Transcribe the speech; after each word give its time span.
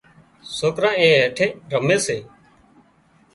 سوڪران 0.57 0.95
اين 0.99 1.13
هيٺي 1.23 1.47
رمي 1.71 1.97
سي 2.05 2.17